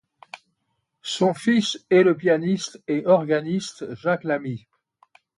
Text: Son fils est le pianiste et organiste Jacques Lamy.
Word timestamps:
Son 1.03 1.35
fils 1.35 1.85
est 1.91 2.01
le 2.01 2.17
pianiste 2.17 2.81
et 2.87 3.05
organiste 3.05 3.93
Jacques 3.93 4.23
Lamy. 4.23 4.65